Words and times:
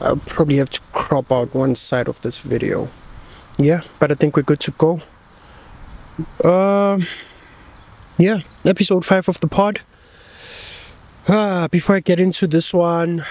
I'll 0.00 0.16
probably 0.16 0.56
have 0.56 0.70
to 0.70 0.80
crop 0.92 1.30
out 1.30 1.54
one 1.54 1.74
side 1.74 2.08
of 2.08 2.20
this 2.20 2.38
video. 2.40 2.88
Yeah, 3.58 3.82
but 3.98 4.10
I 4.10 4.14
think 4.14 4.36
we're 4.36 4.42
good 4.42 4.60
to 4.60 4.70
go. 4.72 5.00
Um, 6.44 7.06
yeah, 8.18 8.40
episode 8.64 9.04
five 9.04 9.28
of 9.28 9.40
the 9.40 9.48
pod. 9.48 9.80
Ah, 11.28 11.68
before 11.70 11.96
I 11.96 12.00
get 12.00 12.18
into 12.18 12.46
this 12.46 12.74
one, 12.74 13.24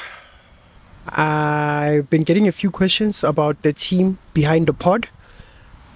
I've 1.08 2.10
been 2.10 2.24
getting 2.24 2.48
a 2.48 2.52
few 2.52 2.72
questions 2.72 3.24
about 3.24 3.62
the 3.64 3.74
team 3.74 4.18
behind 4.34 4.68
the 4.68 4.74
pod. 4.74 5.10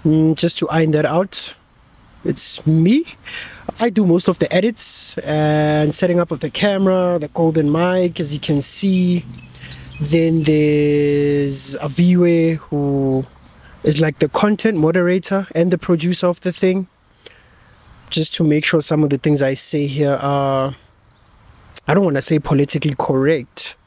Mm, 0.03 0.35
just 0.35 0.57
to 0.59 0.69
iron 0.69 0.91
that 0.91 1.05
out, 1.05 1.55
it's 2.23 2.65
me. 2.67 3.05
I 3.79 3.89
do 3.89 4.05
most 4.05 4.27
of 4.27 4.39
the 4.39 4.51
edits 4.53 5.17
and 5.19 5.93
setting 5.93 6.19
up 6.19 6.31
of 6.31 6.39
the 6.39 6.49
camera, 6.49 7.17
the 7.19 7.27
golden 7.29 7.71
mic, 7.71 8.19
as 8.19 8.33
you 8.33 8.39
can 8.39 8.61
see. 8.61 9.25
Then 9.99 10.43
there's 10.43 11.75
a 11.75 11.79
Aviwe 11.79 12.57
who 12.57 13.25
is 13.83 14.01
like 14.01 14.19
the 14.19 14.27
content 14.27 14.77
moderator 14.77 15.47
and 15.55 15.71
the 15.71 15.77
producer 15.77 16.27
of 16.27 16.41
the 16.41 16.51
thing. 16.51 16.87
Just 18.09 18.33
to 18.35 18.43
make 18.43 18.65
sure 18.65 18.81
some 18.81 19.03
of 19.03 19.09
the 19.09 19.17
things 19.17 19.41
I 19.41 19.53
say 19.53 19.87
here 19.87 20.15
are, 20.15 20.75
I 21.87 21.93
don't 21.93 22.03
want 22.03 22.17
to 22.17 22.21
say 22.21 22.39
politically 22.39 22.93
correct, 22.97 23.77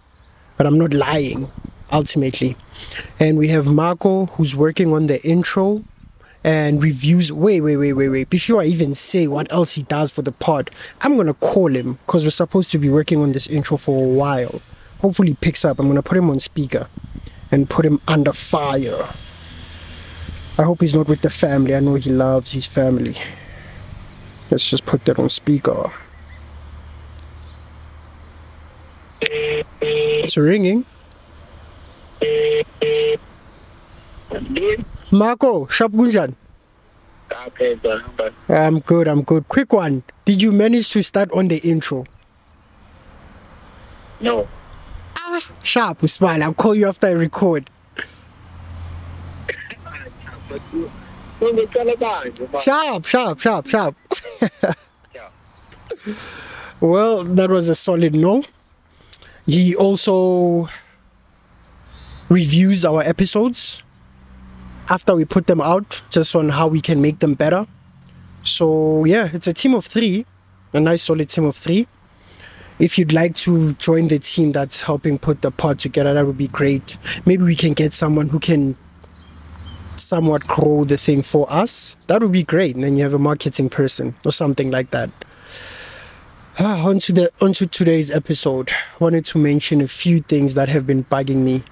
but 0.56 0.66
I'm 0.66 0.78
not 0.78 0.95
lying 0.95 1.50
ultimately. 1.92 2.56
And 3.20 3.36
we 3.36 3.48
have 3.48 3.70
Marco 3.70 4.27
who's 4.27 4.56
working 4.56 4.92
on 4.95 5.09
the 5.09 5.22
intro 5.22 5.84
and 6.42 6.83
reviews. 6.83 7.30
Wait, 7.30 7.61
wait, 7.61 7.77
wait, 7.77 7.92
wait, 7.92 8.09
wait. 8.09 8.30
Before 8.30 8.62
I 8.62 8.64
even 8.64 8.95
say 8.95 9.27
what 9.27 9.52
else 9.52 9.75
he 9.75 9.83
does 9.83 10.11
for 10.11 10.22
the 10.22 10.33
pod, 10.33 10.70
I'm 11.02 11.19
gonna 11.19 11.34
call 11.34 11.75
him 11.75 11.98
because 12.06 12.25
we're 12.25 12.30
supposed 12.30 12.70
to 12.70 12.78
be 12.78 12.88
working 12.88 13.20
on 13.20 13.33
this 13.33 13.47
intro 13.47 13.77
for 13.77 14.02
a 14.02 14.09
while. 14.09 14.62
Hopefully, 15.01 15.29
he 15.29 15.34
picks 15.34 15.65
up. 15.65 15.79
I'm 15.79 15.87
gonna 15.87 16.02
put 16.02 16.16
him 16.19 16.30
on 16.30 16.38
speaker 16.38 16.88
and 17.51 17.69
put 17.69 17.84
him 17.84 18.01
under 18.09 18.33
fire. 18.33 19.09
I 20.59 20.62
hope 20.62 20.81
he's 20.81 20.95
not 20.95 21.06
with 21.06 21.22
the 21.22 21.31
family. 21.31 21.75
I 21.75 21.81
know 21.81 21.95
he 21.95 22.11
loves 22.11 22.53
his 22.53 22.67
family. 22.67 23.17
Let's 24.50 24.69
just 24.69 24.84
put 24.87 25.05
that 25.05 25.19
on 25.19 25.28
speaker. 25.28 25.92
It's 29.20 30.37
ringing. 30.37 30.84
Marco, 35.11 35.67
Shop 35.69 35.92
Gunjan. 35.92 36.34
Okay, 37.47 37.75
but, 37.77 38.03
but 38.17 38.34
I'm 38.48 38.81
good, 38.81 39.06
I'm 39.06 39.22
good. 39.22 39.48
Quick 39.48 39.72
one. 39.72 40.03
Did 40.25 40.42
you 40.42 40.53
manage 40.53 40.91
to 40.91 41.03
start 41.03 41.31
on 41.33 41.48
the 41.48 41.59
intro? 41.59 42.05
no. 44.20 44.48
Sharp, 45.62 46.06
smile. 46.08 46.42
I'll 46.42 46.55
call 46.55 46.75
you 46.75 46.89
after 46.89 47.06
I 47.08 47.12
record. 47.12 47.70
Sharp, 52.61 53.05
sharp, 53.05 53.39
sharp, 53.39 53.66
sharp. 53.66 53.97
Well, 56.81 57.25
that 57.25 57.50
was 57.50 57.69
a 57.69 57.75
solid 57.75 58.14
no. 58.14 58.44
He 59.47 59.75
also 59.75 60.69
reviews 62.28 62.84
our 62.84 63.03
episodes 63.03 63.83
after 64.89 65.16
we 65.16 65.25
put 65.25 65.48
them 65.48 65.61
out, 65.61 66.03
just 66.11 66.36
on 66.36 66.50
how 66.50 66.69
we 66.69 66.81
can 66.81 67.03
make 67.03 67.19
them 67.19 67.34
better. 67.34 67.66
So, 68.44 69.05
yeah, 69.05 69.28
it's 69.33 69.48
a 69.48 69.53
team 69.53 69.75
of 69.75 69.84
three, 69.84 70.25
a 70.72 70.78
nice 70.78 71.03
solid 71.03 71.28
team 71.28 71.47
of 71.47 71.56
three. 71.56 71.89
If 72.79 72.97
you'd 72.97 73.12
like 73.12 73.34
to 73.37 73.73
join 73.75 74.07
the 74.07 74.19
team 74.21 74.53
that's 74.53 74.83
helping 74.83 75.19
put 75.19 75.43
the 75.43 75.51
pod 75.51 75.81
together, 75.81 76.15
that 76.15 76.25
would 76.25 76.37
be 76.37 76.47
great. 76.47 76.97
Maybe 77.27 77.43
we 77.43 77.57
can 77.57 77.73
get 77.73 77.93
someone 77.93 78.29
who 78.29 78.39
can 78.39 78.77
somewhat 79.97 80.47
grow 80.47 80.84
the 80.84 80.97
thing 80.97 81.23
for 81.23 81.53
us. 81.53 81.97
That 82.06 82.23
would 82.23 82.31
be 82.31 82.45
great. 82.45 82.77
And 82.77 82.84
then 82.84 82.97
you 82.97 83.03
have 83.03 83.15
a 83.15 83.19
marketing 83.19 83.69
person 83.69 84.15
or 84.25 84.31
something 84.31 84.71
like 84.71 84.91
that. 84.93 85.11
Ah, 86.61 86.84
onto 86.87 87.12
the 87.12 87.33
onto 87.41 87.67
today's 87.67 88.11
episode. 88.11 88.71
Wanted 89.00 89.25
to 89.27 89.38
mention 89.38 89.81
a 89.81 89.87
few 89.87 90.21
things 90.21 90.55
that 90.55 90.69
have 90.69 90.87
been 90.87 91.05
bugging 91.05 91.44
me. 91.44 91.62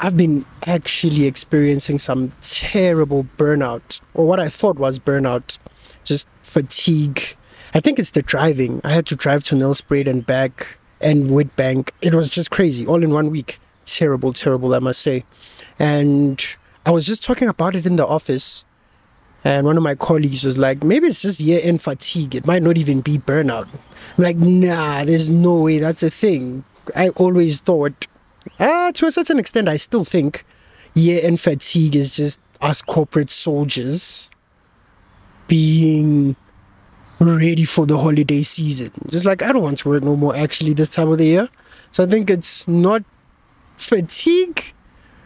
I've 0.00 0.16
been 0.16 0.44
actually 0.66 1.26
experiencing 1.26 1.98
some 1.98 2.30
terrible 2.40 3.24
burnout, 3.36 4.00
or 4.14 4.26
what 4.26 4.40
I 4.40 4.48
thought 4.48 4.76
was 4.76 4.98
burnout, 4.98 5.58
just 6.04 6.26
fatigue. 6.42 7.36
I 7.74 7.80
think 7.80 7.98
it's 7.98 8.10
the 8.10 8.22
driving. 8.22 8.80
I 8.84 8.92
had 8.92 9.06
to 9.06 9.16
drive 9.16 9.44
to 9.44 9.54
Nelspruit 9.54 10.06
and 10.06 10.26
back 10.26 10.78
and 11.00 11.30
Witbank. 11.30 11.90
It 12.02 12.14
was 12.14 12.28
just 12.28 12.50
crazy, 12.50 12.86
all 12.86 13.02
in 13.02 13.10
one 13.10 13.30
week. 13.30 13.58
Terrible, 13.84 14.32
terrible, 14.32 14.74
I 14.74 14.78
must 14.78 15.00
say. 15.00 15.24
And 15.78 16.40
I 16.84 16.90
was 16.90 17.06
just 17.06 17.24
talking 17.24 17.48
about 17.48 17.74
it 17.74 17.86
in 17.86 17.96
the 17.96 18.06
office, 18.06 18.64
and 19.44 19.66
one 19.66 19.76
of 19.76 19.82
my 19.82 19.94
colleagues 19.94 20.44
was 20.44 20.58
like, 20.58 20.84
maybe 20.84 21.06
it's 21.06 21.22
just 21.22 21.40
year 21.40 21.60
end 21.62 21.80
fatigue. 21.80 22.34
It 22.34 22.46
might 22.46 22.62
not 22.62 22.76
even 22.76 23.00
be 23.00 23.18
burnout. 23.18 23.68
I'm 24.18 24.24
like, 24.24 24.36
nah, 24.36 25.04
there's 25.04 25.30
no 25.30 25.62
way 25.62 25.78
that's 25.78 26.02
a 26.02 26.10
thing. 26.10 26.64
I 26.94 27.08
always 27.10 27.60
thought, 27.60 28.06
ah, 28.60 28.92
to 28.94 29.06
a 29.06 29.10
certain 29.10 29.38
extent, 29.38 29.68
I 29.68 29.78
still 29.78 30.04
think 30.04 30.44
year 30.94 31.20
end 31.22 31.40
fatigue 31.40 31.96
is 31.96 32.14
just 32.14 32.38
us 32.60 32.82
corporate 32.82 33.30
soldiers 33.30 34.30
being 35.48 36.36
ready 37.26 37.64
for 37.64 37.86
the 37.86 37.98
holiday 37.98 38.42
season. 38.42 38.90
Just 39.08 39.24
like, 39.24 39.42
I 39.42 39.52
don't 39.52 39.62
want 39.62 39.78
to 39.78 39.88
work 39.88 40.02
no 40.02 40.16
more 40.16 40.34
actually 40.36 40.72
this 40.74 40.88
time 40.88 41.08
of 41.08 41.18
the 41.18 41.24
year. 41.24 41.48
So 41.90 42.04
I 42.04 42.06
think 42.06 42.30
it's 42.30 42.66
not 42.66 43.02
fatigue. 43.76 44.62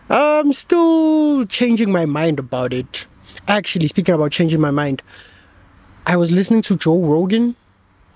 I'm 0.08 0.52
still 0.52 1.44
changing 1.46 1.90
my 1.90 2.06
mind 2.06 2.38
about 2.38 2.72
it. 2.72 3.06
Actually, 3.48 3.86
speaking 3.88 4.14
about 4.14 4.32
changing 4.32 4.60
my 4.60 4.70
mind, 4.70 5.02
I 6.06 6.16
was 6.16 6.30
listening 6.30 6.62
to 6.62 6.76
Joe 6.76 7.02
Rogan 7.02 7.56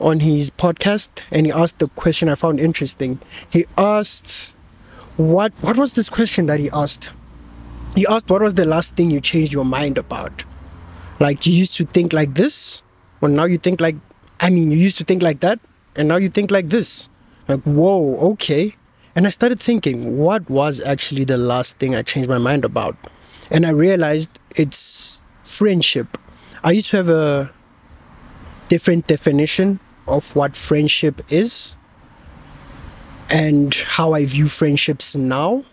on 0.01 0.21
his 0.21 0.51
podcast 0.51 1.09
and 1.31 1.47
he 1.47 1.53
asked 1.53 1.79
the 1.79 1.89
question 1.89 2.29
I 2.29 2.35
found 2.35 2.61
interesting. 2.61 3.21
He 3.51 3.67
asked 3.77 4.57
what 5.17 5.53
what 5.61 5.77
was 5.77 5.95
this 5.95 6.09
question 6.09 6.47
that 6.47 6.61
he 6.61 6.71
asked? 6.71 7.13
He 7.95 8.07
asked 8.07 8.31
what 8.31 8.43
was 8.43 8.55
the 8.55 8.65
last 8.65 8.97
thing 8.97 9.11
you 9.11 9.21
changed 9.21 9.53
your 9.53 9.65
mind 9.65 9.99
about? 9.99 10.45
Like 11.19 11.47
you 11.47 11.53
used 11.53 11.75
to 11.75 11.85
think 11.85 12.13
like 12.13 12.35
this, 12.35 12.83
well 13.21 13.31
now 13.31 13.45
you 13.45 13.59
think 13.59 13.81
like 13.81 13.97
I 14.39 14.51
mean 14.51 14.71
you 14.71 14.79
used 14.79 14.99
to 14.99 15.05
think 15.05 15.23
like 15.23 15.41
that 15.41 15.61
and 15.97 16.09
now 16.09 16.17
you 16.17 16.29
think 16.29 16.51
like 16.51 16.69
this. 16.69 17.09
Like 17.49 17.63
whoa, 17.63 18.17
okay. 18.33 18.77
And 19.15 19.27
I 19.27 19.31
started 19.31 19.59
thinking, 19.59 20.19
what 20.19 20.49
was 20.49 20.81
actually 20.81 21.25
the 21.25 21.37
last 21.37 21.79
thing 21.79 21.97
I 21.97 22.03
changed 22.03 22.29
my 22.29 22.39
mind 22.39 22.65
about? 22.65 22.97
And 23.51 23.67
I 23.67 23.71
realized 23.71 24.31
it's 24.55 25.21
friendship. 25.43 26.17
I 26.63 26.73
used 26.73 26.91
to 26.91 26.99
have 26.99 27.09
a 27.09 27.53
different 28.69 29.09
definition 29.09 29.81
of 30.07 30.35
what 30.37 30.55
friendship 30.55 31.23
is 31.29 31.77
and 33.29 33.75
how 33.75 34.13
I 34.13 34.25
view 34.25 34.47
friendships 34.47 35.17
now. 35.17 35.65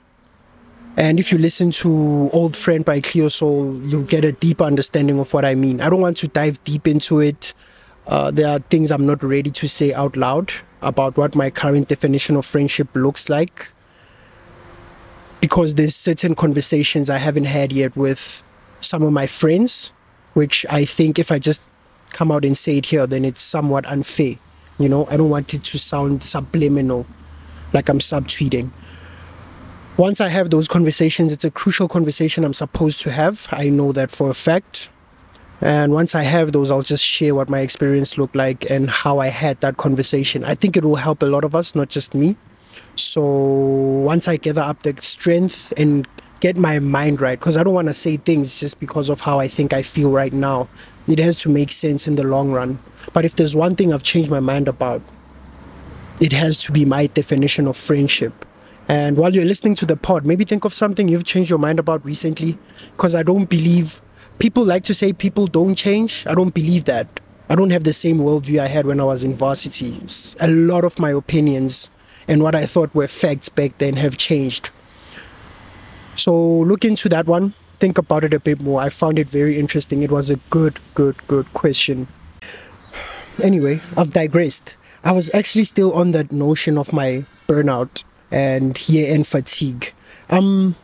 And 0.97 1.19
if 1.19 1.31
you 1.31 1.37
listen 1.37 1.69
to 1.71 2.27
Old 2.33 2.55
Friend 2.55 2.83
by 2.83 3.01
Cleo 3.01 3.27
Sol, 3.27 3.75
you'll 3.83 4.01
get 4.01 4.25
a 4.25 4.31
deeper 4.31 4.63
understanding 4.63 5.19
of 5.19 5.31
what 5.31 5.45
I 5.45 5.53
mean. 5.53 5.79
I 5.79 5.91
don't 5.91 6.01
want 6.01 6.17
to 6.17 6.27
dive 6.27 6.61
deep 6.63 6.87
into 6.87 7.19
it. 7.19 7.53
Uh, 8.07 8.31
there 8.31 8.47
are 8.47 8.57
things 8.57 8.89
I'm 8.89 9.05
not 9.05 9.21
ready 9.21 9.51
to 9.51 9.67
say 9.67 9.93
out 9.93 10.17
loud 10.17 10.51
about 10.81 11.15
what 11.15 11.35
my 11.35 11.51
current 11.51 11.87
definition 11.87 12.35
of 12.35 12.47
friendship 12.47 12.87
looks 12.95 13.29
like 13.29 13.67
because 15.39 15.75
there's 15.75 15.95
certain 15.95 16.33
conversations 16.33 17.11
I 17.11 17.19
haven't 17.19 17.45
had 17.45 17.71
yet 17.71 17.95
with 17.95 18.41
some 18.79 19.03
of 19.03 19.13
my 19.13 19.27
friends, 19.27 19.93
which 20.33 20.65
I 20.67 20.83
think 20.85 21.19
if 21.19 21.31
I 21.31 21.37
just 21.37 21.61
come 22.09 22.31
out 22.31 22.43
and 22.43 22.57
say 22.57 22.77
it 22.77 22.87
here, 22.87 23.05
then 23.05 23.23
it's 23.23 23.41
somewhat 23.41 23.85
unfair. 23.85 24.35
You 24.79 24.89
know, 24.89 25.05
I 25.11 25.17
don't 25.17 25.29
want 25.29 25.53
it 25.53 25.63
to 25.63 25.77
sound 25.77 26.23
subliminal, 26.23 27.05
like 27.71 27.87
I'm 27.87 27.99
subtweeting. 27.99 28.71
Once 29.97 30.21
I 30.21 30.29
have 30.29 30.51
those 30.51 30.67
conversations, 30.67 31.33
it's 31.33 31.43
a 31.43 31.49
crucial 31.49 31.87
conversation 31.87 32.43
I'm 32.43 32.53
supposed 32.53 33.01
to 33.01 33.09
have. 33.09 33.47
I 33.49 33.69
know 33.69 33.91
that 33.93 34.11
for 34.11 34.29
a 34.29 34.33
fact. 34.35 34.91
And 35.59 35.91
once 35.91 36.13
I 36.13 36.21
have 36.21 36.51
those, 36.51 36.69
I'll 36.69 36.83
just 36.83 37.03
share 37.03 37.33
what 37.33 37.49
my 37.49 37.61
experience 37.61 38.15
looked 38.15 38.35
like 38.35 38.69
and 38.69 38.91
how 38.91 39.17
I 39.17 39.29
had 39.29 39.59
that 39.61 39.77
conversation. 39.77 40.43
I 40.43 40.53
think 40.53 40.77
it 40.77 40.85
will 40.85 40.97
help 40.97 41.23
a 41.23 41.25
lot 41.25 41.43
of 41.43 41.55
us, 41.55 41.73
not 41.73 41.89
just 41.89 42.13
me. 42.13 42.37
So 42.95 43.23
once 43.23 44.27
I 44.27 44.37
gather 44.37 44.61
up 44.61 44.83
the 44.83 44.93
strength 45.01 45.73
and 45.77 46.07
get 46.41 46.57
my 46.57 46.77
mind 46.77 47.19
right, 47.19 47.39
because 47.39 47.57
I 47.57 47.63
don't 47.63 47.73
want 47.73 47.87
to 47.87 47.93
say 47.95 48.17
things 48.17 48.59
just 48.59 48.79
because 48.79 49.09
of 49.09 49.21
how 49.21 49.39
I 49.39 49.47
think 49.47 49.73
I 49.73 49.81
feel 49.81 50.11
right 50.11 50.31
now. 50.31 50.69
It 51.07 51.17
has 51.17 51.37
to 51.37 51.49
make 51.49 51.71
sense 51.71 52.07
in 52.07 52.17
the 52.17 52.23
long 52.23 52.51
run. 52.51 52.77
But 53.13 53.25
if 53.25 53.35
there's 53.35 53.55
one 53.55 53.75
thing 53.75 53.91
I've 53.91 54.03
changed 54.03 54.29
my 54.29 54.41
mind 54.41 54.67
about, 54.67 55.01
it 56.21 56.33
has 56.33 56.59
to 56.59 56.71
be 56.71 56.85
my 56.85 57.07
definition 57.07 57.67
of 57.67 57.75
friendship. 57.75 58.45
And 58.87 59.17
while 59.17 59.33
you're 59.33 59.45
listening 59.45 59.75
to 59.75 59.85
the 59.85 59.97
pod, 59.97 60.25
maybe 60.25 60.45
think 60.45 60.63
of 60.63 60.73
something 60.73 61.09
you've 61.09 61.25
changed 61.25 61.49
your 61.49 61.59
mind 61.59 61.79
about 61.79 62.05
recently. 62.05 62.57
Because 62.91 63.15
I 63.15 63.23
don't 63.23 63.49
believe 63.49 64.01
people 64.39 64.63
like 64.63 64.83
to 64.85 64.93
say 64.93 65.11
people 65.11 65.47
don't 65.47 65.75
change. 65.75 66.25
I 66.25 66.33
don't 66.33 66.53
believe 66.53 66.85
that. 66.85 67.19
I 67.49 67.55
don't 67.55 67.69
have 67.71 67.83
the 67.83 67.93
same 67.93 68.19
worldview 68.19 68.59
I 68.59 68.67
had 68.67 68.85
when 68.85 68.99
I 68.99 69.03
was 69.03 69.23
in 69.23 69.33
varsity. 69.33 69.99
A 70.39 70.47
lot 70.47 70.83
of 70.83 70.99
my 70.99 71.11
opinions 71.11 71.89
and 72.27 72.43
what 72.43 72.55
I 72.55 72.65
thought 72.65 72.93
were 72.93 73.07
facts 73.07 73.49
back 73.49 73.77
then 73.77 73.95
have 73.97 74.17
changed. 74.17 74.69
So 76.15 76.35
look 76.35 76.83
into 76.83 77.09
that 77.09 77.25
one. 77.25 77.53
Think 77.79 77.97
about 77.97 78.23
it 78.23 78.33
a 78.33 78.39
bit 78.39 78.61
more. 78.61 78.81
I 78.81 78.89
found 78.89 79.19
it 79.19 79.29
very 79.29 79.57
interesting. 79.57 80.01
It 80.01 80.11
was 80.11 80.31
a 80.31 80.37
good, 80.49 80.79
good, 80.93 81.15
good 81.27 81.51
question. 81.53 82.07
Anyway, 83.43 83.79
I've 83.95 84.09
digressed. 84.09 84.75
I 85.03 85.11
was 85.11 85.31
actually 85.31 85.65
still 85.65 85.93
on 85.93 86.09
that 86.13 86.31
notion 86.31 86.75
of 86.75 86.91
my 86.91 87.23
burnout 87.47 88.03
and 88.31 88.87
year 88.89 89.13
end 89.13 89.27
fatigue. 89.27 89.93
I'm 90.29 90.75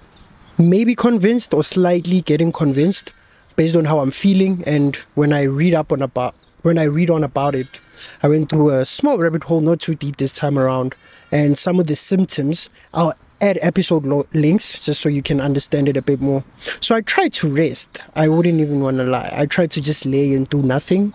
maybe 0.57 0.95
convinced 0.95 1.53
or 1.53 1.63
slightly 1.63 2.21
getting 2.21 2.51
convinced 2.51 3.13
based 3.55 3.75
on 3.75 3.85
how 3.85 3.99
I'm 3.99 4.11
feeling 4.11 4.63
and 4.65 4.95
when 5.15 5.33
I 5.33 5.43
read 5.43 5.73
up 5.73 5.91
on 5.91 6.01
about 6.01 6.35
when 6.63 6.77
I 6.79 6.83
read 6.83 7.09
on 7.09 7.25
about 7.25 7.55
it, 7.55 7.81
I 8.23 8.29
went 8.29 8.49
through 8.49 8.69
a 8.69 8.85
small 8.85 9.17
rabbit 9.17 9.43
hole, 9.43 9.59
not 9.59 9.81
too 9.81 9.95
deep 9.95 10.15
this 10.15 10.31
time 10.33 10.57
around, 10.57 10.95
and 11.29 11.57
some 11.57 11.77
of 11.77 11.87
the 11.87 11.95
symptoms. 11.95 12.69
I'll 12.93 13.13
add 13.41 13.59
episode 13.61 14.05
lo- 14.05 14.25
links 14.33 14.85
just 14.85 15.01
so 15.01 15.09
you 15.09 15.21
can 15.21 15.41
understand 15.41 15.89
it 15.89 15.97
a 15.97 16.01
bit 16.01 16.21
more. 16.21 16.43
So 16.79 16.95
I 16.95 17.01
tried 17.01 17.33
to 17.33 17.53
rest. 17.53 17.97
I 18.15 18.29
wouldn't 18.29 18.61
even 18.61 18.79
want 18.79 18.97
to 18.97 19.03
lie. 19.03 19.29
I 19.35 19.45
tried 19.45 19.71
to 19.71 19.81
just 19.81 20.05
lay 20.05 20.33
and 20.33 20.47
do 20.47 20.61
nothing, 20.61 21.13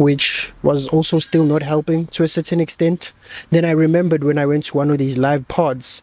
which 0.00 0.50
was 0.62 0.88
also 0.88 1.18
still 1.18 1.44
not 1.44 1.62
helping 1.62 2.06
to 2.06 2.22
a 2.22 2.28
certain 2.28 2.58
extent. 2.58 3.12
Then 3.50 3.66
I 3.66 3.72
remembered 3.72 4.24
when 4.24 4.38
I 4.38 4.46
went 4.46 4.64
to 4.64 4.76
one 4.78 4.90
of 4.90 4.96
these 4.96 5.18
live 5.18 5.46
pods, 5.46 6.02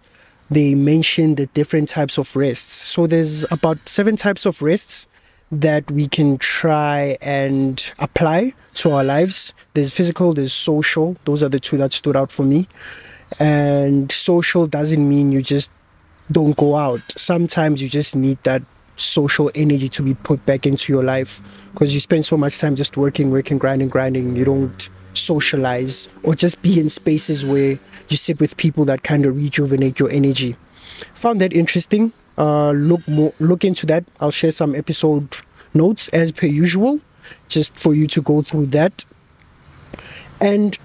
they 0.51 0.75
mentioned 0.75 1.37
the 1.37 1.47
different 1.47 1.89
types 1.89 2.19
of 2.19 2.35
rests. 2.35 2.73
So 2.73 3.07
there's 3.07 3.43
about 3.51 3.89
seven 3.89 4.15
types 4.15 4.45
of 4.45 4.61
rests 4.61 5.07
that 5.51 5.89
we 5.89 6.07
can 6.07 6.37
try 6.37 7.17
and 7.23 7.91
apply 7.97 8.53
to 8.75 8.91
our 8.91 9.03
lives. 9.03 9.51
There's 9.73 9.91
physical, 9.91 10.31
there's 10.31 10.53
social. 10.53 11.17
Those 11.25 11.41
are 11.41 11.49
the 11.49 11.59
two 11.59 11.77
that 11.77 11.91
stood 11.91 12.15
out 12.15 12.31
for 12.31 12.43
me. 12.43 12.67
And 13.39 14.11
social 14.11 14.67
doesn't 14.67 15.09
mean 15.09 15.31
you 15.31 15.41
just 15.41 15.71
don't 16.31 16.55
go 16.55 16.75
out. 16.75 17.01
Sometimes 17.17 17.81
you 17.81 17.89
just 17.89 18.15
need 18.15 18.37
that 18.43 18.61
social 18.99 19.51
energy 19.55 19.87
to 19.89 20.03
be 20.03 20.13
put 20.13 20.45
back 20.45 20.65
into 20.65 20.91
your 20.91 21.03
life 21.03 21.69
because 21.71 21.93
you 21.93 21.99
spend 21.99 22.25
so 22.25 22.37
much 22.37 22.59
time 22.59 22.75
just 22.75 22.97
working, 22.97 23.31
working, 23.31 23.57
grinding, 23.57 23.87
grinding. 23.87 24.35
You 24.35 24.45
don't 24.45 24.89
socialize 25.13 26.09
or 26.23 26.35
just 26.35 26.61
be 26.61 26.79
in 26.79 26.89
spaces 26.89 27.45
where 27.45 27.79
you 28.09 28.17
sit 28.17 28.39
with 28.39 28.57
people 28.57 28.85
that 28.85 29.03
kind 29.03 29.25
of 29.25 29.35
rejuvenate 29.35 29.99
your 29.99 30.09
energy. 30.11 30.55
Found 31.13 31.41
that 31.41 31.53
interesting 31.53 32.13
uh, 32.37 32.71
look 32.71 33.05
more 33.07 33.33
look 33.39 33.65
into 33.65 33.85
that. 33.87 34.05
I'll 34.19 34.31
share 34.31 34.51
some 34.51 34.75
episode 34.75 35.35
notes 35.73 36.07
as 36.09 36.31
per 36.31 36.47
usual, 36.47 36.99
just 37.47 37.77
for 37.77 37.93
you 37.93 38.07
to 38.07 38.21
go 38.21 38.41
through 38.41 38.67
that. 38.67 39.05
And 40.39 40.77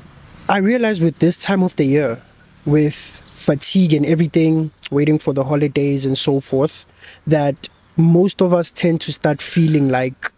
I 0.49 0.59
realized 0.59 1.03
with 1.03 1.19
this 1.19 1.37
time 1.37 1.63
of 1.63 1.77
the 1.77 1.85
year, 1.85 2.23
with 2.65 3.23
fatigue 3.35 3.93
and 3.93 4.07
everything, 4.07 4.71
waiting 4.91 5.19
for 5.19 5.33
the 5.33 5.45
holidays 5.45 6.07
and 6.07 6.17
so 6.17 6.41
forth, 6.41 6.87
that 7.27 7.69
most 7.97 8.41
of 8.41 8.55
us 8.55 8.71
tend 8.71 9.01
to 9.03 9.13
start 9.13 9.43
feeling 9.43 9.89
like 9.89 10.33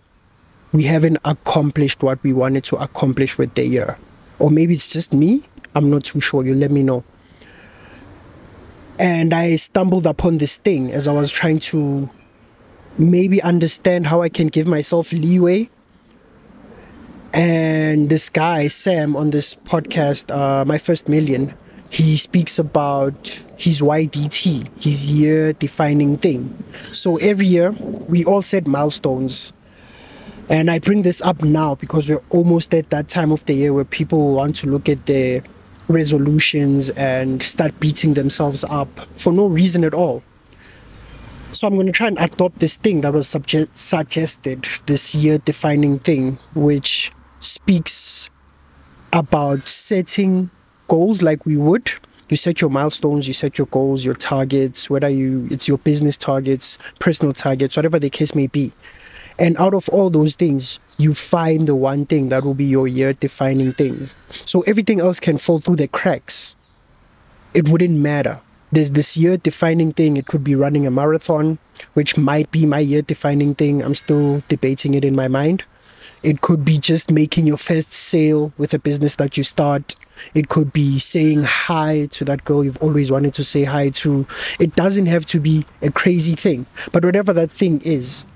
we 0.73 0.85
haven't 0.85 1.19
accomplished 1.25 2.03
what 2.03 2.23
we 2.23 2.33
wanted 2.33 2.65
to 2.65 2.77
accomplish 2.77 3.39
with 3.39 3.55
the 3.55 3.67
year. 3.67 3.97
Or 4.39 4.51
maybe 4.51 4.75
it's 4.75 4.93
just 4.93 5.13
me. 5.13 5.45
I'm 5.75 5.91
not 5.91 6.05
too 6.05 6.21
sure. 6.21 6.45
You 6.45 6.55
let 6.55 6.71
me 6.71 6.83
know 6.83 7.05
and 8.99 9.35
I 9.35 9.57
stumbled 9.57 10.07
upon 10.07 10.39
this 10.39 10.57
thing 10.57 10.93
as 10.93 11.09
I 11.09 11.13
was 11.13 11.31
trying 11.31 11.59
to 11.71 12.09
maybe 12.97 13.43
understand 13.43 14.07
how 14.07 14.23
I 14.23 14.29
can 14.29 14.49
give 14.49 14.67
myself 14.67 15.13
leeway. 15.13 15.69
And 17.33 18.09
this 18.09 18.29
guy, 18.29 18.69
Sam, 18.69 19.17
on 19.17 19.31
this 19.31 19.57
podcast, 19.57 20.31
uh, 20.33 20.65
My 20.65 20.79
First 20.79 21.09
Million, 21.09 21.55
he 21.95 22.17
speaks 22.17 22.59
about 22.59 23.29
his 23.57 23.81
YDT, 23.81 24.83
his 24.83 25.09
year 25.11 25.53
defining 25.53 26.17
thing. 26.17 26.65
So 26.73 27.19
every 27.19 27.47
year, 27.47 27.71
we 27.71 28.25
all 28.25 28.43
set 28.43 28.67
milestones. 28.67 29.53
And 30.51 30.73
I 30.73 30.81
bring 30.81 31.03
this 31.03 31.23
up 31.23 31.45
now 31.45 31.77
because 31.77 32.11
we're 32.11 32.23
almost 32.31 32.75
at 32.75 32.91
that 32.91 33.09
time 33.09 33.31
of 33.31 33.45
the 33.45 33.55
year 33.55 33.73
where 33.73 33.85
people 33.85 34.35
want 34.35 34.57
to 34.57 34.67
look 34.69 34.89
at 34.89 35.07
their 35.07 35.45
resolutions 35.87 36.91
and 36.91 37.41
start 37.41 37.79
beating 37.79 38.15
themselves 38.15 38.65
up 38.65 38.89
for 39.15 39.33
no 39.33 39.47
reason 39.47 39.85
at 39.85 39.95
all. 39.95 40.25
So 41.53 41.69
I'm 41.69 41.75
going 41.75 41.87
to 41.87 41.93
try 41.93 42.09
and 42.09 42.19
adopt 42.19 42.59
this 42.59 42.77
thing 42.77 43.03
that 43.03 43.13
was 43.13 43.29
subje- 43.29 43.69
suggested, 43.73 44.67
this 44.87 45.15
year 45.15 45.39
defining 45.39 46.01
thing, 46.01 46.39
which 46.57 47.13
speaks 47.39 48.31
about 49.13 49.69
setting 49.69 50.51
goals 50.95 51.23
like 51.23 51.45
we 51.45 51.57
would. 51.57 51.91
You 52.29 52.37
set 52.37 52.61
your 52.61 52.71
milestones, 52.71 53.27
you 53.27 53.35
set 53.35 53.59
your 53.59 53.67
goals, 53.67 54.05
your 54.05 54.15
targets, 54.15 54.89
whether 54.89 55.09
you 55.09 55.49
it's 55.51 55.67
your 55.67 55.79
business 55.79 56.17
targets, 56.17 56.79
personal 57.01 57.33
targets, 57.33 57.77
whatever 57.77 57.99
the 57.99 58.11
case 58.11 58.33
may 58.35 58.47
be. 58.47 58.73
And 59.37 59.57
out 59.59 59.75
of 59.75 59.89
all 59.89 60.09
those 60.09 60.37
things, 60.37 60.79
you 60.97 61.13
find 61.13 61.67
the 61.67 61.75
one 61.75 62.07
thing 62.07 62.29
that 62.29 62.45
will 62.45 62.55
be 62.55 62.65
your 62.65 62.87
year 62.87 63.13
defining 63.13 63.73
things. 63.73 64.15
So 64.31 64.61
everything 64.69 65.01
else 65.01 65.19
can 65.19 65.37
fall 65.37 65.59
through 65.59 65.77
the 65.83 65.89
cracks. 65.89 66.55
It 67.55 67.69
wouldn't 67.69 67.99
matter. 67.99 68.41
There's 68.71 68.93
this 68.93 69.17
year 69.17 69.37
defining 69.37 69.93
thing. 69.93 70.17
It 70.17 70.29
could 70.29 70.45
be 70.45 70.55
running 70.55 70.87
a 70.87 70.93
marathon, 70.93 71.59
which 71.95 72.17
might 72.17 72.49
be 72.53 72.67
my 72.67 72.79
year 72.79 73.03
defining 73.03 73.57
thing. 73.57 73.83
I'm 73.83 73.97
still 73.97 74.45
debating 74.49 74.95
it 74.95 75.05
in 75.05 75.17
my 75.17 75.27
mind. 75.27 75.65
It 76.23 76.41
could 76.41 76.65
be 76.65 76.79
just 76.79 77.11
making 77.11 77.49
your 77.49 77.57
first 77.57 77.93
sale 77.93 78.53
with 78.57 78.73
a 78.75 78.79
business 78.79 79.17
that 79.17 79.37
you 79.37 79.43
start. 79.43 79.97
It 80.35 80.49
could 80.49 80.73
be 80.73 80.99
saying 80.99 81.43
hi 81.45 82.07
to 82.13 82.25
that 82.25 82.45
girl 82.45 82.65
you've 82.65 82.83
always 82.83 83.11
wanted 83.11 83.35
to 83.35 83.45
say 83.45 83.65
hi 83.65 83.91
to. 83.91 84.27
It 84.61 84.75
doesn't 84.77 85.07
have 85.07 85.27
to 85.27 85.41
be 85.41 85.67
a 85.83 85.91
crazy 85.91 86.35
thing. 86.35 86.67
But 86.93 87.05
whatever 87.05 87.33
that 87.33 87.51
thing 87.51 87.81
is, 87.83 88.27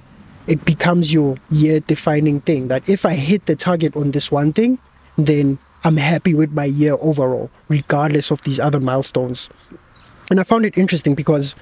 it 0.46 0.64
becomes 0.64 1.12
your 1.12 1.36
year 1.50 1.80
defining 1.80 2.40
thing 2.40 2.68
that 2.68 2.88
if 2.88 3.04
I 3.04 3.14
hit 3.14 3.46
the 3.46 3.54
target 3.54 3.96
on 3.96 4.12
this 4.12 4.32
one 4.32 4.52
thing, 4.52 4.78
then 5.16 5.58
I'm 5.84 5.96
happy 5.96 6.34
with 6.34 6.52
my 6.52 6.64
year 6.64 6.96
overall, 7.00 7.50
regardless 7.68 8.30
of 8.30 8.42
these 8.42 8.58
other 8.58 8.80
milestones. 8.80 9.48
And 10.30 10.40
I 10.40 10.42
found 10.42 10.64
it 10.64 10.76
interesting 10.76 11.14
because 11.14 11.54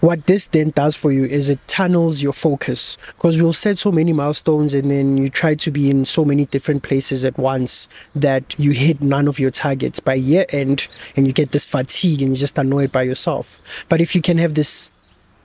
what 0.00 0.26
this 0.26 0.48
then 0.48 0.70
does 0.70 0.96
for 0.96 1.12
you 1.12 1.24
is 1.24 1.48
it 1.48 1.58
tunnels 1.66 2.22
your 2.22 2.32
focus 2.32 2.98
because 3.16 3.40
we'll 3.40 3.52
set 3.52 3.78
so 3.78 3.90
many 3.90 4.12
milestones 4.12 4.74
and 4.74 4.90
then 4.90 5.16
you 5.16 5.30
try 5.30 5.54
to 5.54 5.70
be 5.70 5.88
in 5.88 6.04
so 6.04 6.24
many 6.24 6.46
different 6.46 6.82
places 6.82 7.24
at 7.24 7.36
once 7.38 7.88
that 8.14 8.54
you 8.58 8.72
hit 8.72 9.00
none 9.00 9.28
of 9.28 9.38
your 9.38 9.50
targets 9.50 10.00
by 10.00 10.14
year 10.14 10.44
end 10.50 10.88
and 11.16 11.26
you 11.26 11.32
get 11.32 11.52
this 11.52 11.64
fatigue 11.64 12.20
and 12.20 12.30
you're 12.30 12.36
just 12.36 12.58
annoyed 12.58 12.92
by 12.92 13.02
yourself. 13.02 13.86
But 13.88 14.00
if 14.00 14.14
you 14.14 14.20
can 14.20 14.38
have 14.38 14.54
this 14.54 14.92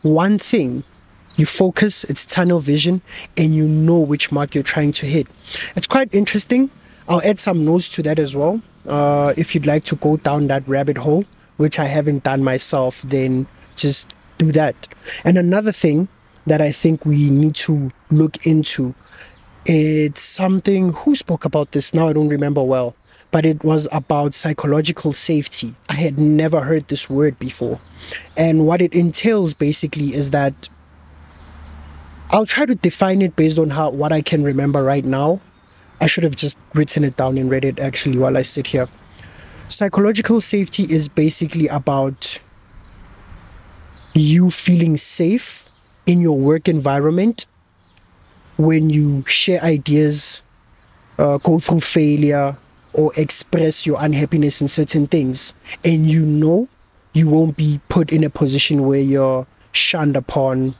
one 0.02 0.38
thing 0.38 0.84
you 1.40 1.46
focus, 1.46 2.04
it's 2.04 2.26
tunnel 2.26 2.60
vision, 2.60 3.02
and 3.38 3.56
you 3.56 3.66
know 3.66 4.00
which 4.00 4.30
mark 4.30 4.54
you're 4.54 4.64
trying 4.64 4.92
to 4.92 5.06
hit. 5.06 5.26
It's 5.78 5.88
quite 5.88 6.14
interesting. 6.14 6.70
I'll 7.08 7.22
add 7.22 7.40
some 7.40 7.64
notes 7.64 7.88
to 7.96 8.04
that 8.04 8.20
as 8.20 8.36
well. 8.36 8.62
Uh, 8.86 9.34
if 9.38 9.56
you'd 9.56 9.66
like 9.66 9.86
to 9.86 9.96
go 9.96 10.18
down 10.18 10.48
that 10.48 10.68
rabbit 10.68 10.98
hole, 10.98 11.24
which 11.56 11.80
I 11.80 11.86
haven't 11.86 12.24
done 12.24 12.44
myself, 12.44 13.02
then 13.04 13.48
just 13.78 14.16
do 14.40 14.52
that. 14.54 14.88
And 15.24 15.38
another 15.38 15.72
thing 15.72 16.08
that 16.48 16.62
I 16.62 16.72
think 16.72 17.06
we 17.06 17.30
need 17.30 17.54
to 17.56 17.92
look 18.10 18.48
into, 18.48 18.96
it's 19.68 20.22
something 20.22 20.94
who 20.94 21.14
spoke 21.14 21.46
about 21.46 21.74
this 21.74 21.94
now, 21.94 22.10
I 22.10 22.14
don't 22.14 22.30
remember 22.30 22.64
well, 22.64 22.96
but 23.30 23.46
it 23.46 23.64
was 23.64 23.88
about 23.92 24.34
psychological 24.34 25.14
safety. 25.14 25.76
I 25.90 25.94
had 25.94 26.18
never 26.18 26.62
heard 26.62 26.88
this 26.88 27.08
word 27.08 27.38
before. 27.38 27.80
And 28.36 28.66
what 28.66 28.82
it 28.82 28.96
entails 28.96 29.54
basically 29.54 30.16
is 30.16 30.32
that 30.32 30.70
I'll 32.32 32.46
try 32.46 32.66
to 32.66 32.76
define 32.76 33.22
it 33.22 33.36
based 33.36 33.60
on 33.60 33.70
how 33.70 33.92
what 33.92 34.12
I 34.12 34.22
can 34.22 34.44
remember 34.44 34.84
right 34.84 35.06
now. 35.06 35.42
I 36.02 36.08
should 36.08 36.24
have 36.24 36.36
just 36.36 36.58
written 36.74 37.04
it 37.04 37.18
down 37.18 37.38
and 37.38 37.52
read 37.52 37.66
it 37.66 37.78
actually 37.78 38.18
while 38.18 38.38
I 38.38 38.42
sit 38.42 38.68
here. 38.68 38.88
Psychological 39.68 40.40
safety 40.40 40.84
is 40.84 41.10
basically 41.10 41.68
about 41.68 42.40
you 44.20 44.50
feeling 44.50 44.98
safe 44.98 45.72
in 46.06 46.20
your 46.20 46.38
work 46.38 46.68
environment 46.68 47.48
when 48.58 48.90
you 48.90 49.24
share 49.26 49.62
ideas, 49.62 50.44
uh, 51.18 51.38
go 51.38 51.60
through 51.60 51.80
failure, 51.80 52.58
or 52.94 53.12
express 53.16 53.86
your 53.86 53.98
unhappiness 54.00 54.62
in 54.62 54.68
certain 54.68 55.06
things, 55.06 55.54
and 55.86 56.10
you 56.10 56.26
know 56.26 56.68
you 57.14 57.30
won't 57.30 57.56
be 57.56 57.80
put 57.90 58.12
in 58.12 58.24
a 58.24 58.30
position 58.30 58.86
where 58.86 59.00
you're 59.00 59.48
shunned 59.72 60.16
upon 60.16 60.76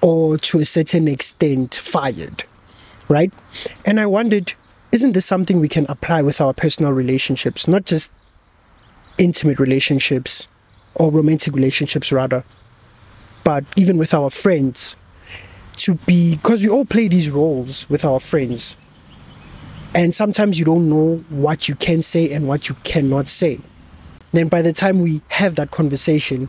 or 0.00 0.36
to 0.36 0.58
a 0.58 0.64
certain 0.64 1.06
extent 1.08 1.76
fired, 1.76 2.44
right? 3.08 3.32
And 3.86 4.00
I 4.00 4.06
wondered, 4.06 4.52
isn't 4.90 5.12
this 5.12 5.24
something 5.24 5.60
we 5.60 5.68
can 5.68 5.86
apply 5.88 6.22
with 6.22 6.40
our 6.40 6.52
personal 6.52 6.92
relationships, 6.92 7.68
not 7.68 7.84
just 7.84 8.10
intimate 9.18 9.58
relationships 9.58 10.48
or 10.94 11.10
romantic 11.10 11.54
relationships, 11.54 12.12
rather, 12.12 12.44
but 13.44 13.64
even 13.76 13.98
with 13.98 14.14
our 14.14 14.30
friends? 14.30 14.96
To 15.78 15.94
be, 15.94 16.36
because 16.36 16.62
we 16.62 16.68
all 16.68 16.84
play 16.84 17.08
these 17.08 17.30
roles 17.30 17.88
with 17.88 18.04
our 18.04 18.20
friends. 18.20 18.76
And 19.94 20.14
sometimes 20.14 20.58
you 20.58 20.64
don't 20.64 20.88
know 20.88 21.16
what 21.28 21.68
you 21.68 21.74
can 21.74 22.02
say 22.02 22.30
and 22.32 22.46
what 22.46 22.68
you 22.68 22.74
cannot 22.84 23.26
say. 23.26 23.60
Then 24.32 24.48
by 24.48 24.62
the 24.62 24.72
time 24.72 25.00
we 25.00 25.22
have 25.28 25.56
that 25.56 25.70
conversation, 25.70 26.48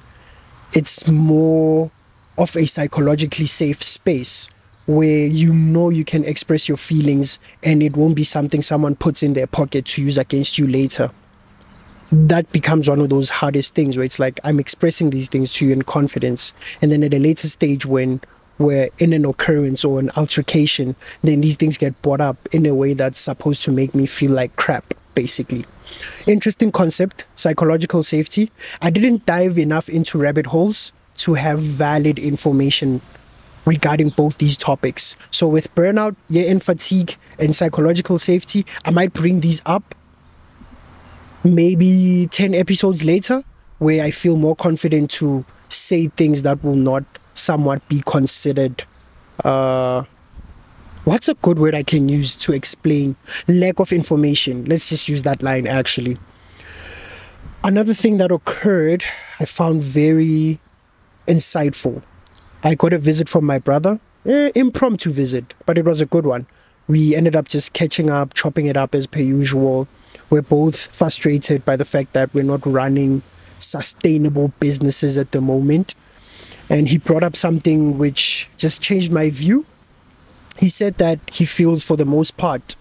it's 0.73 1.09
more 1.09 1.91
of 2.37 2.55
a 2.55 2.65
psychologically 2.65 3.45
safe 3.45 3.81
space 3.81 4.49
where 4.85 5.27
you 5.27 5.53
know 5.53 5.89
you 5.89 6.03
can 6.03 6.25
express 6.25 6.67
your 6.67 6.77
feelings 6.77 7.39
and 7.63 7.81
it 7.81 7.95
won't 7.95 8.15
be 8.15 8.23
something 8.23 8.61
someone 8.61 8.95
puts 8.95 9.23
in 9.23 9.33
their 9.33 9.47
pocket 9.47 9.85
to 9.85 10.01
use 10.01 10.17
against 10.17 10.57
you 10.57 10.67
later. 10.67 11.09
That 12.13 12.51
becomes 12.51 12.87
one 12.87 12.99
of 12.99 13.09
those 13.09 13.29
hardest 13.29 13.73
things 13.73 13.97
where 13.97 14.05
it's 14.05 14.19
like 14.19 14.39
I'm 14.43 14.59
expressing 14.59 15.09
these 15.09 15.27
things 15.27 15.51
to 15.53 15.65
you 15.65 15.73
in 15.73 15.81
confidence. 15.81 16.53
And 16.79 16.91
then 16.91 17.03
at 17.03 17.11
a 17.11 17.17
later 17.17 17.47
stage, 17.47 17.87
when 17.87 18.21
we're 18.59 18.89
in 18.99 19.13
an 19.13 19.25
occurrence 19.25 19.83
or 19.83 19.99
an 19.99 20.11
altercation, 20.15 20.95
then 21.23 21.41
these 21.41 21.55
things 21.55 21.75
get 21.75 21.99
brought 22.03 22.21
up 22.21 22.37
in 22.51 22.67
a 22.67 22.75
way 22.75 22.93
that's 22.93 23.17
supposed 23.17 23.63
to 23.63 23.71
make 23.71 23.95
me 23.95 24.05
feel 24.05 24.31
like 24.31 24.55
crap, 24.57 24.93
basically. 25.15 25.65
Interesting 26.27 26.71
concept, 26.71 27.25
psychological 27.33 28.03
safety. 28.03 28.51
I 28.79 28.91
didn't 28.91 29.25
dive 29.25 29.57
enough 29.57 29.89
into 29.89 30.19
rabbit 30.19 30.45
holes 30.45 30.93
to 31.15 31.33
have 31.33 31.59
valid 31.59 32.19
information 32.19 33.01
regarding 33.65 34.09
both 34.09 34.37
these 34.37 34.55
topics. 34.55 35.15
So 35.31 35.47
with 35.47 35.73
burnout, 35.73 36.15
year 36.29 36.47
end 36.47 36.61
fatigue, 36.61 37.15
and 37.39 37.55
psychological 37.55 38.19
safety, 38.19 38.67
I 38.85 38.91
might 38.91 39.13
bring 39.13 39.39
these 39.39 39.63
up 39.65 39.95
maybe 41.43 42.27
10 42.31 42.53
episodes 42.55 43.03
later 43.03 43.43
where 43.79 44.03
I 44.03 44.11
feel 44.11 44.37
more 44.37 44.55
confident 44.55 45.11
to 45.11 45.43
say 45.69 46.07
things 46.07 46.43
that 46.43 46.63
will 46.63 46.75
not 46.75 47.03
somewhat 47.33 47.87
be 47.89 48.01
considered 48.05 48.83
uh 49.43 50.03
what's 51.03 51.27
a 51.27 51.33
good 51.35 51.59
word 51.59 51.75
I 51.75 51.83
can 51.83 52.07
use 52.07 52.35
to 52.37 52.53
explain 52.53 53.15
lack 53.47 53.79
of 53.79 53.91
information? 53.91 54.65
Let's 54.65 54.89
just 54.89 55.09
use 55.09 55.23
that 55.23 55.41
line 55.43 55.67
actually. 55.67 56.17
Another 57.63 57.93
thing 57.93 58.17
that 58.17 58.31
occurred 58.31 59.03
I 59.39 59.45
found 59.45 59.81
very 59.81 60.59
insightful. 61.27 62.01
I 62.63 62.75
got 62.75 62.93
a 62.93 62.97
visit 62.97 63.27
from 63.27 63.45
my 63.45 63.59
brother, 63.59 63.99
eh, 64.25 64.51
impromptu 64.55 65.11
visit, 65.11 65.53
but 65.65 65.77
it 65.77 65.85
was 65.85 65.99
a 65.99 66.05
good 66.05 66.25
one. 66.25 66.45
We 66.87 67.15
ended 67.15 67.35
up 67.35 67.47
just 67.47 67.73
catching 67.73 68.09
up, 68.09 68.33
chopping 68.33 68.67
it 68.67 68.77
up 68.77 68.95
as 68.95 69.07
per 69.07 69.19
usual. 69.19 69.87
We're 70.29 70.41
both 70.41 70.95
frustrated 70.95 71.65
by 71.65 71.75
the 71.75 71.85
fact 71.85 72.13
that 72.13 72.33
we're 72.33 72.43
not 72.43 72.65
running 72.65 73.21
sustainable 73.59 74.51
businesses 74.59 75.17
at 75.17 75.31
the 75.31 75.41
moment. 75.41 75.95
And 76.69 76.87
he 76.87 76.97
brought 76.97 77.23
up 77.23 77.35
something 77.35 77.97
which 77.97 78.49
just 78.57 78.81
changed 78.81 79.11
my 79.11 79.29
view. 79.29 79.65
He 80.57 80.69
said 80.69 80.97
that 80.97 81.19
he 81.31 81.45
feels, 81.45 81.83
for 81.83 81.97
the 81.97 82.05
most 82.05 82.37
part, 82.37 82.75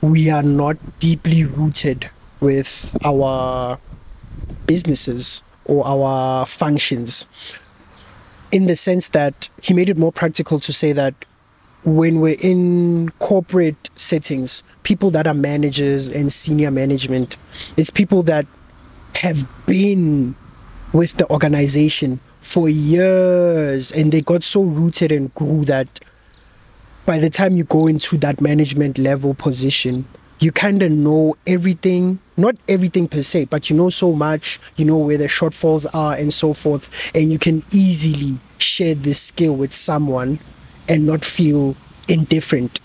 we 0.00 0.30
are 0.30 0.42
not 0.42 0.76
deeply 0.98 1.44
rooted 1.44 2.10
with 2.40 2.96
our 3.04 3.78
businesses 4.66 5.42
or 5.64 5.86
our 5.86 6.46
functions 6.46 7.26
in 8.52 8.66
the 8.66 8.76
sense 8.76 9.08
that 9.08 9.48
he 9.62 9.74
made 9.74 9.88
it 9.88 9.98
more 9.98 10.12
practical 10.12 10.58
to 10.60 10.72
say 10.72 10.92
that 10.92 11.14
when 11.84 12.20
we're 12.20 12.38
in 12.40 13.10
corporate 13.18 13.87
settings, 14.00 14.62
people 14.82 15.10
that 15.10 15.26
are 15.26 15.34
managers 15.34 16.12
and 16.12 16.32
senior 16.32 16.70
management, 16.70 17.36
it's 17.76 17.90
people 17.90 18.22
that 18.24 18.46
have 19.14 19.46
been 19.66 20.34
with 20.92 21.16
the 21.16 21.30
organization 21.30 22.20
for 22.40 22.68
years 22.68 23.92
and 23.92 24.12
they 24.12 24.20
got 24.20 24.42
so 24.42 24.62
rooted 24.62 25.12
and 25.12 25.34
grew 25.34 25.64
that 25.64 26.00
by 27.04 27.18
the 27.18 27.30
time 27.30 27.56
you 27.56 27.64
go 27.64 27.86
into 27.86 28.16
that 28.18 28.40
management 28.40 28.98
level 28.98 29.34
position, 29.34 30.06
you 30.40 30.52
kind 30.52 30.82
of 30.82 30.92
know 30.92 31.36
everything 31.46 32.18
not 32.36 32.54
everything 32.68 33.08
per 33.08 33.22
se 33.22 33.44
but 33.46 33.68
you 33.68 33.76
know 33.76 33.90
so 33.90 34.12
much 34.12 34.60
you 34.76 34.84
know 34.84 34.96
where 34.96 35.18
the 35.18 35.24
shortfalls 35.24 35.86
are 35.92 36.14
and 36.14 36.32
so 36.32 36.52
forth 36.52 37.10
and 37.14 37.32
you 37.32 37.38
can 37.38 37.62
easily 37.72 38.38
share 38.58 38.94
this 38.94 39.20
skill 39.20 39.54
with 39.56 39.72
someone 39.72 40.38
and 40.88 41.04
not 41.04 41.24
feel 41.24 41.74
indifferent 42.08 42.80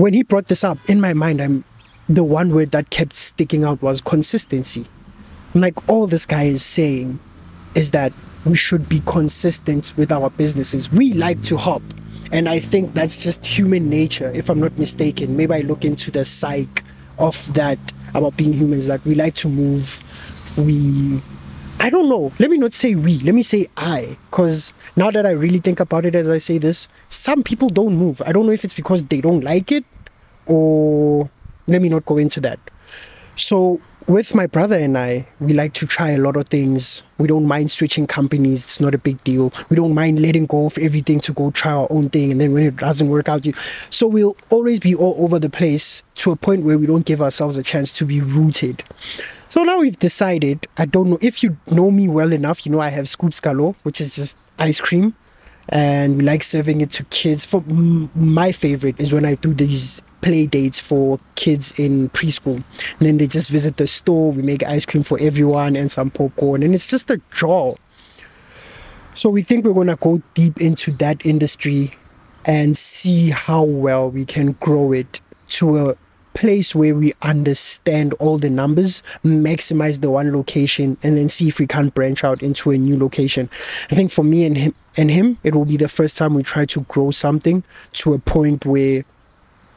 when 0.00 0.14
he 0.14 0.22
brought 0.22 0.46
this 0.46 0.64
up 0.64 0.78
in 0.88 1.00
my 1.00 1.12
mind 1.12 1.40
i'm 1.40 1.64
the 2.08 2.24
one 2.24 2.52
word 2.54 2.70
that 2.72 2.90
kept 2.90 3.12
sticking 3.12 3.64
out 3.64 3.80
was 3.82 4.00
consistency 4.00 4.86
like 5.54 5.88
all 5.88 6.06
this 6.06 6.26
guy 6.26 6.44
is 6.44 6.64
saying 6.64 7.18
is 7.74 7.90
that 7.90 8.12
we 8.44 8.54
should 8.54 8.88
be 8.88 9.00
consistent 9.06 9.92
with 9.96 10.10
our 10.10 10.30
businesses 10.30 10.90
we 10.90 11.12
like 11.14 11.40
to 11.42 11.56
hop 11.56 11.82
and 12.32 12.48
I 12.48 12.60
think 12.60 12.94
that's 12.94 13.22
just 13.22 13.44
human 13.44 13.90
nature, 13.90 14.30
if 14.32 14.48
I'm 14.50 14.60
not 14.60 14.78
mistaken. 14.78 15.36
Maybe 15.36 15.54
I 15.54 15.60
look 15.60 15.84
into 15.84 16.10
the 16.10 16.24
psyche 16.24 16.68
of 17.18 17.52
that 17.54 17.78
about 18.14 18.36
being 18.36 18.52
humans 18.52 18.86
that 18.86 19.04
we 19.04 19.14
like 19.14 19.34
to 19.36 19.48
move. 19.48 20.00
We, 20.56 21.20
I 21.80 21.88
don't 21.88 22.10
know. 22.10 22.30
Let 22.38 22.50
me 22.50 22.58
not 22.58 22.74
say 22.74 22.94
we, 22.94 23.18
let 23.20 23.34
me 23.34 23.42
say 23.42 23.66
I. 23.76 24.18
Because 24.30 24.74
now 24.96 25.10
that 25.10 25.24
I 25.24 25.30
really 25.30 25.58
think 25.58 25.80
about 25.80 26.04
it 26.04 26.14
as 26.14 26.28
I 26.28 26.36
say 26.36 26.58
this, 26.58 26.88
some 27.08 27.42
people 27.42 27.70
don't 27.70 27.96
move. 27.96 28.20
I 28.26 28.32
don't 28.32 28.44
know 28.44 28.52
if 28.52 28.64
it's 28.64 28.74
because 28.74 29.04
they 29.06 29.22
don't 29.22 29.42
like 29.42 29.72
it 29.72 29.84
or 30.44 31.30
let 31.66 31.80
me 31.80 31.88
not 31.88 32.04
go 32.04 32.18
into 32.18 32.38
that. 32.42 32.58
So 33.36 33.80
with 34.06 34.34
my 34.34 34.46
brother 34.46 34.76
and 34.76 34.96
I, 34.96 35.26
we 35.38 35.52
like 35.54 35.74
to 35.74 35.86
try 35.86 36.10
a 36.10 36.18
lot 36.18 36.36
of 36.36 36.48
things. 36.48 37.02
We 37.18 37.28
don't 37.28 37.46
mind 37.46 37.70
switching 37.70 38.06
companies. 38.06 38.64
It's 38.64 38.80
not 38.80 38.94
a 38.94 38.98
big 38.98 39.22
deal. 39.24 39.52
We 39.68 39.76
don't 39.76 39.94
mind 39.94 40.20
letting 40.20 40.46
go 40.46 40.66
of 40.66 40.78
everything 40.78 41.20
to 41.20 41.32
go 41.32 41.50
try 41.50 41.72
our 41.72 41.86
own 41.90 42.08
thing. 42.08 42.32
And 42.32 42.40
then 42.40 42.52
when 42.52 42.64
it 42.64 42.76
doesn't 42.76 43.08
work 43.08 43.28
out, 43.28 43.46
you. 43.46 43.52
So 43.90 44.08
we'll 44.08 44.36
always 44.50 44.80
be 44.80 44.94
all 44.94 45.16
over 45.18 45.38
the 45.38 45.50
place 45.50 46.02
to 46.16 46.32
a 46.32 46.36
point 46.36 46.64
where 46.64 46.78
we 46.78 46.86
don't 46.86 47.06
give 47.06 47.22
ourselves 47.22 47.58
a 47.58 47.62
chance 47.62 47.92
to 47.92 48.04
be 48.04 48.20
rooted. 48.20 48.82
So 49.48 49.62
now 49.64 49.80
we've 49.80 49.98
decided. 49.98 50.66
I 50.76 50.86
don't 50.86 51.10
know 51.10 51.18
if 51.20 51.42
you 51.42 51.56
know 51.70 51.90
me 51.90 52.08
well 52.08 52.32
enough. 52.32 52.64
You 52.64 52.72
know 52.72 52.80
I 52.80 52.90
have 52.90 53.08
Scoop 53.08 53.32
Scalo, 53.32 53.74
which 53.82 54.00
is 54.00 54.14
just 54.14 54.38
ice 54.58 54.80
cream, 54.80 55.14
and 55.68 56.18
we 56.18 56.24
like 56.24 56.42
serving 56.42 56.80
it 56.80 56.90
to 56.92 57.04
kids. 57.04 57.46
For 57.46 57.62
my 57.62 58.52
favorite 58.52 59.00
is 59.00 59.12
when 59.12 59.24
I 59.24 59.34
do 59.34 59.52
these 59.52 60.02
play 60.20 60.46
dates 60.46 60.80
for 60.80 61.18
kids 61.34 61.72
in 61.78 62.08
preschool. 62.10 62.56
And 62.56 63.00
then 63.00 63.16
they 63.16 63.26
just 63.26 63.50
visit 63.50 63.76
the 63.76 63.86
store, 63.86 64.32
we 64.32 64.42
make 64.42 64.62
ice 64.64 64.86
cream 64.86 65.02
for 65.02 65.18
everyone 65.20 65.76
and 65.76 65.90
some 65.90 66.10
popcorn, 66.10 66.62
and 66.62 66.74
it's 66.74 66.86
just 66.86 67.10
a 67.10 67.18
draw. 67.30 67.74
So 69.14 69.28
we 69.30 69.42
think 69.42 69.64
we're 69.64 69.74
going 69.74 69.88
to 69.88 69.96
go 69.96 70.22
deep 70.34 70.60
into 70.60 70.92
that 70.92 71.24
industry 71.26 71.92
and 72.44 72.76
see 72.76 73.30
how 73.30 73.64
well 73.64 74.10
we 74.10 74.24
can 74.24 74.52
grow 74.52 74.92
it 74.92 75.20
to 75.48 75.90
a 75.90 75.96
place 76.32 76.74
where 76.74 76.94
we 76.94 77.12
understand 77.22 78.14
all 78.14 78.38
the 78.38 78.48
numbers, 78.48 79.02
maximize 79.24 80.00
the 80.00 80.10
one 80.10 80.32
location, 80.32 80.96
and 81.02 81.16
then 81.16 81.28
see 81.28 81.48
if 81.48 81.58
we 81.58 81.66
can't 81.66 81.92
branch 81.92 82.24
out 82.24 82.42
into 82.42 82.70
a 82.70 82.78
new 82.78 82.96
location. 82.96 83.50
I 83.90 83.94
think 83.94 84.10
for 84.10 84.22
me 84.22 84.46
and 84.46 84.56
him 84.56 84.74
and 84.96 85.10
him, 85.10 85.38
it 85.42 85.54
will 85.54 85.64
be 85.64 85.76
the 85.76 85.88
first 85.88 86.16
time 86.16 86.34
we 86.34 86.42
try 86.42 86.64
to 86.66 86.80
grow 86.82 87.10
something 87.10 87.64
to 87.94 88.14
a 88.14 88.18
point 88.18 88.64
where 88.64 89.04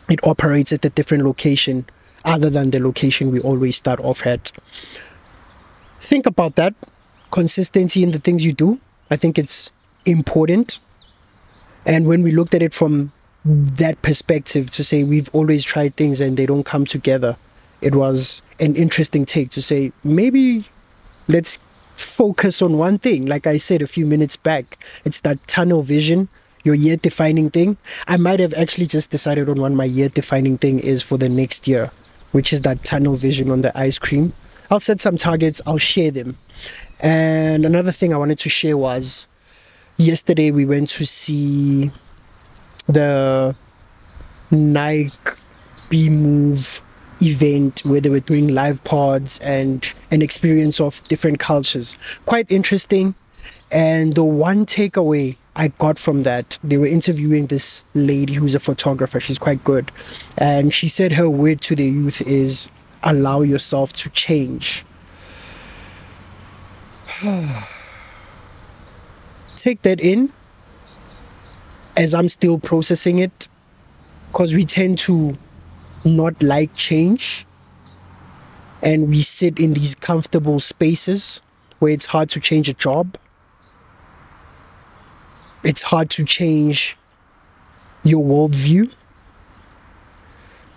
it 0.09 0.19
operates 0.23 0.73
at 0.73 0.85
a 0.85 0.89
different 0.89 1.23
location 1.23 1.85
other 2.25 2.49
than 2.49 2.71
the 2.71 2.79
location 2.79 3.31
we 3.31 3.39
always 3.41 3.75
start 3.75 3.99
off 4.01 4.25
at. 4.25 4.51
Think 5.99 6.25
about 6.25 6.55
that 6.55 6.73
consistency 7.31 8.03
in 8.03 8.11
the 8.11 8.19
things 8.19 8.45
you 8.45 8.53
do. 8.53 8.79
I 9.09 9.15
think 9.15 9.37
it's 9.37 9.71
important. 10.05 10.79
And 11.85 12.07
when 12.07 12.23
we 12.23 12.31
looked 12.31 12.53
at 12.53 12.61
it 12.61 12.73
from 12.73 13.11
that 13.45 14.01
perspective, 14.01 14.71
to 14.71 14.83
say 14.83 15.03
we've 15.03 15.29
always 15.33 15.63
tried 15.63 15.95
things 15.95 16.21
and 16.21 16.37
they 16.37 16.45
don't 16.45 16.63
come 16.63 16.85
together, 16.85 17.35
it 17.81 17.95
was 17.95 18.41
an 18.59 18.75
interesting 18.75 19.25
take 19.25 19.49
to 19.51 19.61
say 19.61 19.91
maybe 20.03 20.65
let's 21.27 21.59
focus 21.95 22.61
on 22.61 22.77
one 22.77 22.97
thing. 22.97 23.25
Like 23.25 23.47
I 23.47 23.57
said 23.57 23.81
a 23.81 23.87
few 23.87 24.05
minutes 24.05 24.37
back, 24.37 24.83
it's 25.03 25.21
that 25.21 25.45
tunnel 25.47 25.83
vision 25.83 26.29
your 26.63 26.75
year 26.75 26.97
defining 26.97 27.49
thing, 27.49 27.77
I 28.07 28.17
might 28.17 28.39
have 28.39 28.53
actually 28.53 28.87
just 28.87 29.09
decided 29.09 29.49
on 29.49 29.61
what 29.61 29.71
my 29.73 29.85
year 29.85 30.09
defining 30.09 30.57
thing 30.57 30.79
is 30.79 31.03
for 31.03 31.17
the 31.17 31.29
next 31.29 31.67
year, 31.67 31.91
which 32.31 32.53
is 32.53 32.61
that 32.61 32.83
tunnel 32.83 33.15
vision 33.15 33.51
on 33.51 33.61
the 33.61 33.77
ice 33.77 33.99
cream. 33.99 34.33
I'll 34.71 34.79
set 34.79 35.01
some 35.01 35.17
targets, 35.17 35.61
I'll 35.65 35.77
share 35.77 36.11
them. 36.11 36.37
And 36.99 37.65
another 37.65 37.91
thing 37.91 38.13
I 38.13 38.17
wanted 38.17 38.39
to 38.39 38.49
share 38.49 38.77
was 38.77 39.27
yesterday 39.97 40.51
we 40.51 40.65
went 40.65 40.89
to 40.89 41.05
see 41.05 41.91
the 42.87 43.55
Nike 44.51 45.11
B 45.89 46.09
Move 46.09 46.81
event 47.21 47.81
where 47.85 48.01
they 48.01 48.09
were 48.09 48.19
doing 48.19 48.49
live 48.49 48.83
pods 48.83 49.39
and 49.39 49.93
an 50.11 50.21
experience 50.21 50.81
of 50.81 51.01
different 51.07 51.39
cultures. 51.39 51.97
Quite 52.25 52.51
interesting. 52.51 53.15
And 53.71 54.13
the 54.13 54.23
one 54.23 54.65
takeaway 54.65 55.37
I 55.55 55.67
got 55.67 55.99
from 55.99 56.23
that, 56.23 56.57
they 56.63 56.77
were 56.77 56.87
interviewing 56.87 57.45
this 57.47 57.83
lady 57.93 58.33
who's 58.33 58.55
a 58.55 58.59
photographer. 58.59 59.19
She's 59.19 59.37
quite 59.37 59.63
good. 59.63 59.91
And 60.37 60.73
she 60.73 60.87
said 60.87 61.11
her 61.13 61.29
word 61.29 61.61
to 61.61 61.75
the 61.75 61.85
youth 61.85 62.21
is 62.21 62.71
allow 63.03 63.41
yourself 63.41 63.93
to 63.93 64.09
change. 64.09 64.83
Take 69.55 69.83
that 69.83 70.01
in 70.01 70.33
as 71.95 72.15
I'm 72.15 72.27
still 72.27 72.57
processing 72.57 73.19
it 73.19 73.47
because 74.29 74.55
we 74.55 74.65
tend 74.65 74.97
to 74.99 75.37
not 76.03 76.41
like 76.41 76.73
change 76.75 77.45
and 78.81 79.07
we 79.07 79.21
sit 79.21 79.59
in 79.59 79.73
these 79.73 79.95
comfortable 79.95 80.59
spaces 80.59 81.41
where 81.79 81.91
it's 81.91 82.05
hard 82.05 82.29
to 82.31 82.39
change 82.39 82.67
a 82.67 82.73
job. 82.73 83.17
It's 85.63 85.81
hard 85.81 86.09
to 86.11 86.25
change 86.25 86.97
your 88.03 88.23
worldview. 88.23 88.93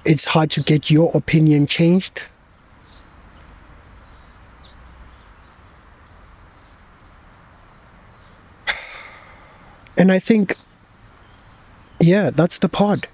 It's 0.05 0.25
hard 0.26 0.50
to 0.52 0.62
get 0.62 0.90
your 0.90 1.11
opinion 1.14 1.66
changed. 1.66 2.23
And 9.99 10.12
I 10.12 10.19
think, 10.19 10.57
yeah, 11.99 12.28
that's 12.31 12.59
the 12.59 12.69
pod. 12.69 13.09